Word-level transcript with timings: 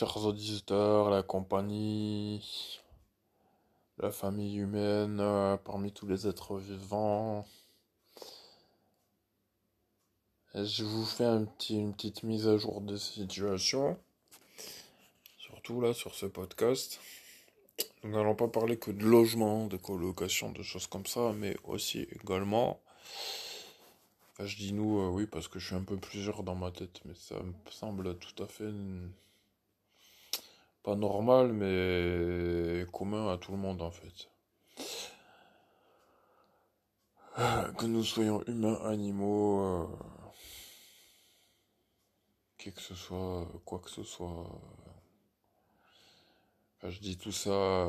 Chers 0.00 0.24
auditeurs, 0.24 1.10
la 1.10 1.22
compagnie, 1.22 2.80
la 3.98 4.10
famille 4.10 4.56
humaine, 4.56 5.20
euh, 5.20 5.58
parmi 5.58 5.92
tous 5.92 6.06
les 6.06 6.26
êtres 6.26 6.56
vivants. 6.56 7.46
Je 10.54 10.84
vous 10.84 11.04
fais 11.04 11.26
un 11.26 11.44
petit, 11.44 11.76
une 11.78 11.92
petite 11.92 12.22
mise 12.22 12.48
à 12.48 12.56
jour 12.56 12.80
de 12.80 12.96
situation, 12.96 13.98
surtout 15.36 15.82
là 15.82 15.92
sur 15.92 16.14
ce 16.14 16.24
podcast. 16.24 16.98
Nous 18.02 18.12
n'allons 18.12 18.34
pas 18.34 18.48
parler 18.48 18.78
que 18.78 18.90
de 18.90 19.04
logement, 19.04 19.66
de 19.66 19.76
colocation, 19.76 20.50
de 20.50 20.62
choses 20.62 20.86
comme 20.86 21.04
ça, 21.04 21.34
mais 21.36 21.58
aussi 21.64 22.08
également 22.22 22.80
je 24.46 24.56
dis 24.56 24.72
nous, 24.72 25.00
euh, 25.00 25.08
oui, 25.08 25.26
parce 25.26 25.48
que 25.48 25.58
je 25.58 25.66
suis 25.66 25.76
un 25.76 25.84
peu 25.84 25.98
plusieurs 25.98 26.42
dans 26.42 26.54
ma 26.54 26.70
tête, 26.70 27.02
mais 27.04 27.12
ça 27.14 27.34
me 27.34 27.52
semble 27.70 28.16
tout 28.16 28.42
à 28.42 28.46
fait 28.46 28.70
normal, 30.96 31.52
mais 31.52 32.86
commun 32.92 33.32
à 33.32 33.38
tout 33.38 33.52
le 33.52 33.58
monde 33.58 33.82
en 33.82 33.90
fait. 33.90 34.30
Que 37.78 37.86
nous 37.86 38.04
soyons 38.04 38.42
humains, 38.46 38.78
animaux, 38.84 39.60
euh, 39.64 39.86
qui 42.58 42.72
que 42.72 42.80
ce 42.80 42.94
soit, 42.94 43.46
quoi 43.64 43.78
que 43.78 43.90
ce 43.90 44.02
soit. 44.02 44.46
je 46.82 46.98
dis 47.00 47.16
tout 47.16 47.32
ça 47.32 47.88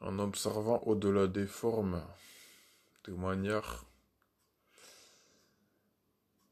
en 0.00 0.18
observant 0.18 0.78
au-delà 0.86 1.26
des 1.26 1.46
formes, 1.46 2.02
des 3.04 3.12
manières, 3.12 3.84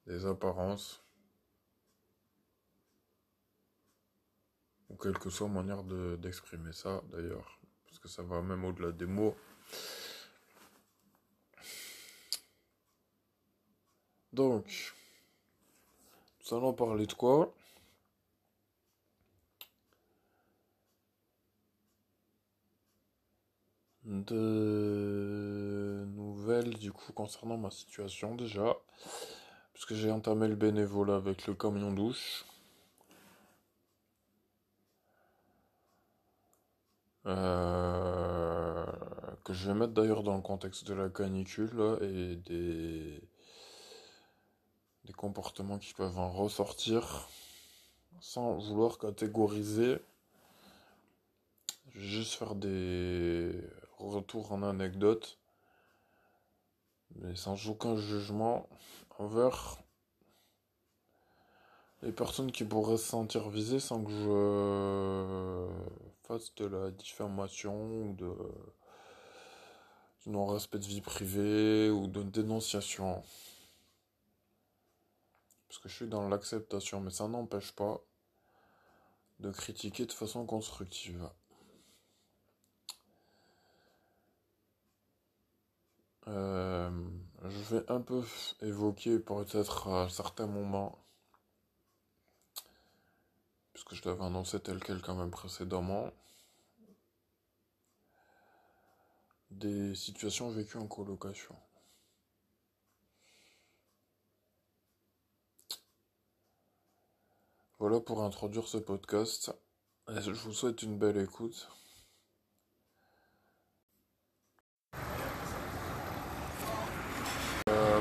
des 0.09 0.25
apparences, 0.25 1.03
ou 4.89 4.97
quelle 4.97 5.19
que 5.19 5.31
soit 5.31 5.49
manière 5.49 5.85
d'exprimer 5.85 6.73
ça 6.73 7.03
d'ailleurs, 7.11 7.61
parce 7.87 7.99
que 7.99 8.09
ça 8.09 8.23
va 8.23 8.43
même 8.43 8.65
au-delà 8.65 8.91
des 8.91 9.07
mots. 9.07 9.37
Donc, 14.33 14.95
nous 16.41 16.57
allons 16.57 16.73
parler 16.73 17.07
de 17.07 17.13
quoi? 17.13 17.53
De 24.05 26.07
nouvelles 26.09 26.79
du 26.79 26.93
coup 26.93 27.13
concernant 27.13 27.59
ma 27.59 27.71
situation 27.71 28.35
déjà, 28.35 28.75
puisque 29.78 29.94
j'ai 29.94 30.11
entamé 30.11 30.49
le 30.49 30.56
bénévolat 30.56 31.15
avec 31.15 31.47
le 31.47 31.55
camion 31.55 31.93
douche. 31.93 32.44
Euh, 37.27 38.84
que 39.44 39.53
je 39.53 39.69
vais 39.69 39.75
mettre 39.78 39.93
d'ailleurs 39.93 40.25
dans 40.25 40.34
le 40.34 40.43
contexte 40.43 40.84
de 40.88 40.94
la 40.94 41.09
canicule 41.09 41.97
et 42.00 42.34
des, 42.34 43.22
des 45.05 45.12
comportements 45.12 45.78
qui 45.78 45.94
peuvent 45.94 46.19
en 46.19 46.33
ressortir 46.33 47.28
sans 48.21 48.59
vouloir 48.59 48.99
catégoriser. 48.99 49.99
Je 51.91 52.00
vais 52.00 52.05
juste 52.05 52.34
faire 52.34 52.56
des 52.56 53.53
retour 53.99 54.50
en 54.50 54.65
anecdote, 54.65 55.38
mais 57.17 57.35
sans 57.37 57.69
aucun 57.69 57.97
jugement 57.97 58.69
envers 59.19 59.79
les 62.03 62.13
personnes 62.13 62.53
qui 62.53 62.65
pourraient 62.65 62.97
se 62.97 63.09
sentir 63.09 63.49
visées 63.49 63.81
sans 63.81 64.05
que 64.05 64.11
je 64.11 65.69
fasse 66.23 66.55
de 66.55 66.67
la 66.67 66.91
diffamation 66.91 67.75
ou 68.03 68.15
de 68.15 68.33
non-respect 70.27 70.79
de 70.79 70.85
vie 70.85 71.01
privée 71.01 71.91
ou 71.91 72.07
de 72.07 72.23
dénonciation. 72.23 73.23
Parce 75.69 75.79
que 75.81 75.89
je 75.89 75.95
suis 75.95 76.09
dans 76.09 76.29
l'acceptation, 76.29 77.01
mais 77.01 77.11
ça 77.11 77.29
n'empêche 77.29 77.73
pas 77.73 78.01
de 79.41 79.51
critiquer 79.51 80.07
de 80.07 80.13
façon 80.13 80.45
constructive. 80.47 81.29
Euh, 86.28 86.91
je 87.44 87.75
vais 87.75 87.91
un 87.91 88.00
peu 88.03 88.22
évoquer 88.61 89.19
peut-être 89.19 89.88
à 89.88 90.08
certains 90.11 90.47
moments, 90.47 90.99
puisque 93.73 93.94
je 93.94 94.05
l'avais 94.08 94.25
annoncé 94.25 94.61
tel 94.61 94.82
quel 94.82 95.00
quand 95.00 95.14
même 95.14 95.31
précédemment, 95.31 96.11
des 99.50 99.94
situations 99.94 100.50
vécues 100.50 100.76
en 100.76 100.87
colocation. 100.87 101.56
Voilà 107.79 108.00
pour 108.00 108.23
introduire 108.23 108.69
ce 108.69 108.76
podcast. 108.76 109.53
Je 110.08 110.32
vous 110.32 110.53
souhaite 110.53 110.82
une 110.82 110.99
belle 110.99 111.17
écoute. 111.17 111.69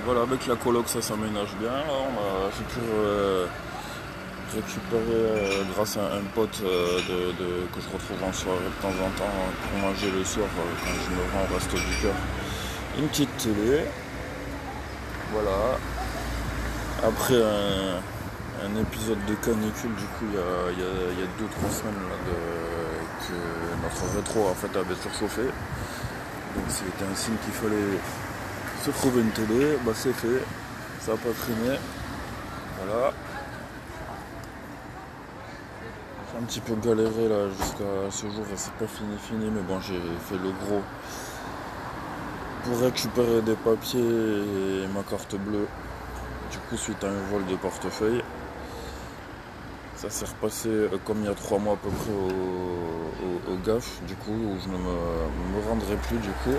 Voilà, 0.07 0.21
avec 0.21 0.47
la 0.47 0.55
coloc, 0.55 0.87
ça 0.87 1.01
s'aménage 1.01 1.53
bien. 1.59 1.83
J'ai 2.57 2.63
pu 2.63 2.79
euh, 2.95 3.45
récupérer, 4.55 5.03
euh, 5.11 5.63
grâce 5.75 5.97
à 5.97 6.15
un 6.15 6.23
pote 6.33 6.61
euh, 6.63 6.99
que 7.75 7.81
je 7.81 7.89
retrouve 7.91 8.23
en 8.23 8.31
soirée 8.31 8.71
de 8.71 8.81
temps 8.81 8.95
en 9.03 9.11
temps 9.19 9.35
pour 9.61 9.79
manger 9.81 10.09
le 10.09 10.23
soir 10.23 10.47
quand 10.55 10.91
je 10.93 11.09
me 11.11 11.21
rends 11.33 11.51
au 11.51 11.53
resto 11.53 11.75
du 11.75 12.01
cœur, 12.01 12.15
une 12.97 13.07
petite 13.09 13.35
télé. 13.35 13.83
Voilà. 15.33 15.75
Après 17.03 17.43
un, 17.43 18.79
épisode 18.79 19.19
de 19.27 19.35
canicule, 19.35 19.93
du 19.95 20.05
coup, 20.05 20.25
il 20.31 20.79
y 20.79 21.21
a, 21.21 21.27
deux 21.37 21.49
trois 21.51 21.69
semaines 21.69 21.99
que 23.27 23.33
notre 23.83 24.15
rétro 24.15 24.47
en 24.47 24.55
fait 24.55 24.73
avait 24.79 24.95
surchauffé. 24.95 25.43
Donc 25.43 26.63
c'était 26.69 27.03
un 27.03 27.13
signe 27.13 27.35
qu'il 27.43 27.53
fallait 27.53 27.99
se 28.83 28.91
trouver 28.91 29.21
une 29.21 29.31
télé, 29.31 29.77
bah 29.85 29.91
c'est 29.95 30.13
fait, 30.13 30.43
ça 30.99 31.11
n'a 31.11 31.17
pas 31.17 31.29
traîné. 31.29 31.77
Voilà. 32.77 33.11
J'ai 36.31 36.37
un 36.39 36.45
petit 36.45 36.59
peu 36.59 36.75
galéré 36.75 37.29
là 37.29 37.49
jusqu'à 37.49 38.11
ce 38.11 38.27
jour 38.27 38.45
c'est 38.55 38.73
pas 38.73 38.85
fini 38.85 39.17
fini 39.17 39.49
mais 39.49 39.61
bon 39.61 39.79
j'ai 39.79 39.99
fait 40.29 40.35
le 40.35 40.51
gros 40.51 40.83
pour 42.63 42.79
récupérer 42.81 43.41
des 43.41 43.55
papiers 43.55 43.99
et 43.99 44.87
ma 44.93 45.01
carte 45.03 45.35
bleue. 45.35 45.67
Du 46.51 46.57
coup 46.59 46.77
suite 46.77 47.03
à 47.03 47.07
un 47.07 47.31
vol 47.31 47.45
de 47.45 47.55
portefeuille. 47.55 48.23
Ça 49.95 50.09
s'est 50.09 50.25
repassé 50.25 50.69
euh, 50.69 50.89
comme 51.05 51.21
il 51.21 51.25
y 51.25 51.29
a 51.29 51.33
trois 51.33 51.57
mois 51.57 51.73
à 51.73 51.77
peu 51.77 51.89
près 51.89 52.11
au, 52.11 53.51
au, 53.51 53.57
GAF, 53.65 53.99
du 54.03 54.15
coup, 54.15 54.31
où 54.31 54.57
je 54.63 54.69
ne 54.69 54.77
me, 54.77 55.57
me 55.57 55.67
rendrai 55.67 55.95
plus 55.95 56.17
du 56.17 56.29
coup. 56.29 56.55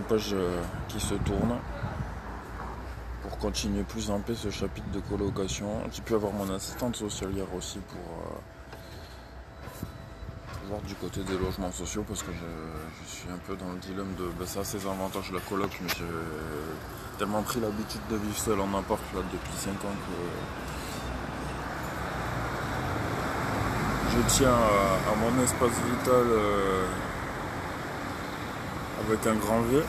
Une 0.00 0.06
page 0.06 0.30
euh, 0.32 0.62
qui 0.88 0.98
se 0.98 1.12
tourne 1.12 1.58
pour 3.22 3.36
continuer 3.36 3.82
plus 3.82 4.10
en 4.10 4.18
paix 4.20 4.34
ce 4.34 4.48
chapitre 4.48 4.90
de 4.92 5.00
colocation. 5.00 5.66
J'ai 5.92 6.00
pu 6.00 6.14
avoir 6.14 6.32
mon 6.32 6.48
assistante 6.54 6.96
sociale 6.96 7.32
hier 7.32 7.44
aussi 7.54 7.80
pour 7.80 7.98
euh, 7.98 8.30
voir 10.70 10.80
du 10.80 10.94
côté 10.94 11.22
des 11.22 11.36
logements 11.36 11.70
sociaux 11.70 12.02
parce 12.08 12.22
que 12.22 12.30
je, 12.32 13.10
suis 13.10 13.28
un 13.28 13.36
peu 13.46 13.54
dans 13.56 13.70
le 13.72 13.78
dilemme 13.78 14.14
de 14.18 14.30
ben, 14.38 14.46
ça 14.46 14.64
ses 14.64 14.86
avantages 14.86 15.30
la 15.32 15.40
coloc 15.40 15.70
mais 15.82 15.88
j'ai 15.90 16.06
tellement 17.18 17.42
pris 17.42 17.60
l'habitude 17.60 18.00
de 18.08 18.16
vivre 18.16 18.38
seul 18.38 18.58
en 18.58 18.72
appart 18.78 19.02
là 19.14 19.20
depuis 19.30 19.52
5 19.52 19.70
ans 19.84 19.96
que 20.06 20.16
je 24.16 24.34
tiens 24.34 24.48
à, 24.48 25.14
mon 25.16 25.42
espace 25.42 25.72
vital 25.72 26.24
euh, 26.26 26.86
avec 29.06 29.26
un 29.26 29.34
grand 29.34 29.60
V. 29.62 29.82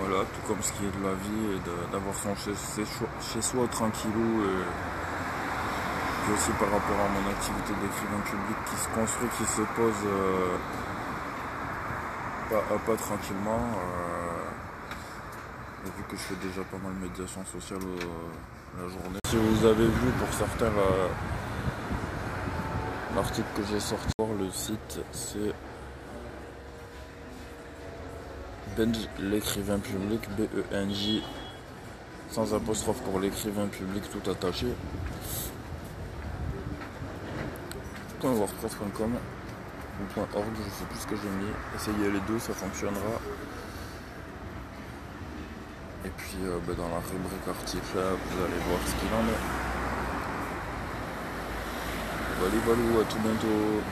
Voilà, 0.00 0.24
tout 0.24 0.46
comme 0.46 0.62
ce 0.62 0.72
qui 0.72 0.84
est 0.84 0.98
de 0.98 1.04
la 1.04 1.14
vie 1.14 1.56
et 1.56 1.92
d'avoir 1.92 2.14
son 2.14 2.34
chez, 2.36 3.42
soi 3.42 3.66
tranquillou. 3.70 4.42
Et 4.44 4.88
aussi 6.32 6.50
par 6.52 6.70
rapport 6.70 7.00
à 7.00 7.08
mon 7.08 7.30
activité 7.30 7.72
d'écrivain 7.80 8.20
public 8.24 8.56
qui 8.68 8.76
se 8.76 8.88
construit, 8.88 9.28
qui 9.38 9.44
se 9.44 9.62
pose 9.74 10.02
euh, 10.06 10.56
pas 12.50 12.74
à 12.74 12.78
pas 12.78 12.96
tranquillement. 12.96 13.64
Euh, 13.74 14.28
vu 15.96 16.02
que 16.04 16.16
je 16.16 16.22
fais 16.22 16.46
déjà 16.46 16.62
pas 16.68 16.76
mal 16.76 16.92
de 17.00 17.08
médiation 17.08 17.42
sociale 17.46 17.80
euh, 17.82 18.82
la 18.82 18.88
journée. 18.88 19.18
Si 19.26 19.36
vous 19.36 19.64
avez 19.64 19.86
vu 19.86 20.10
pour 20.18 20.28
certains 20.34 20.72
l'article 23.18 23.48
que 23.56 23.62
j'ai 23.68 23.80
sorti, 23.80 24.12
le 24.38 24.48
site 24.52 25.00
c'est 25.10 25.52
Benj, 28.76 28.96
l'écrivain 29.18 29.80
public, 29.80 30.20
B-E-N-J, 30.38 31.24
sans 32.30 32.54
apostrophe 32.54 33.00
pour 33.02 33.18
l'écrivain 33.18 33.66
public 33.66 34.04
tout 34.12 34.30
attaché. 34.30 34.68
.wordpress.com 38.22 39.14
ou 40.00 40.20
.org, 40.20 40.46
je 40.54 40.70
sais 40.70 40.84
plus 40.88 41.00
ce 41.00 41.06
que 41.08 41.16
j'ai 41.16 41.28
mis. 41.40 41.52
Essayez 41.74 42.12
les 42.12 42.20
deux, 42.20 42.38
ça 42.38 42.52
fonctionnera. 42.52 43.20
Et 46.04 46.10
puis 46.10 46.38
euh, 46.44 46.58
ben, 46.68 46.76
dans 46.76 46.88
la 46.88 46.98
rubrique 46.98 47.48
article, 47.48 47.96
vous 47.96 48.44
allez 48.44 48.60
voir 48.68 48.80
ce 48.86 48.94
qu'il 48.94 49.12
en 49.12 49.26
est. 49.26 49.67
Voilà, 52.40 53.00
à 53.00 53.04
tout 53.04 53.18
bientôt. 53.18 53.82